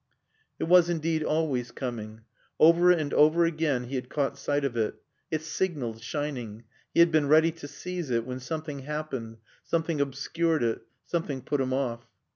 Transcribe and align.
It 0.57 0.63
was, 0.63 0.89
indeed, 0.89 1.21
always 1.23 1.69
coming. 1.69 2.21
Over 2.59 2.89
and 2.89 3.13
over 3.13 3.45
again 3.45 3.83
he 3.83 3.93
had 3.93 4.09
caught 4.09 4.35
sight 4.35 4.65
of 4.65 4.75
it; 4.75 4.95
it 5.29 5.43
signaled, 5.43 6.01
shining; 6.01 6.63
he 6.91 7.01
had 7.01 7.11
been 7.11 7.27
ready 7.27 7.51
to 7.51 7.67
seize 7.67 8.09
it, 8.09 8.25
when 8.25 8.39
something 8.39 8.79
happened, 8.79 9.37
something 9.63 10.01
obscured 10.01 10.63
it, 10.63 10.81
something 11.05 11.43
put 11.43 11.61
him 11.61 11.71
off. 11.71 12.07